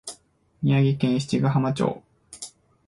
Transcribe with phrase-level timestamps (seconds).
[0.63, 2.01] 宮城県七ヶ浜町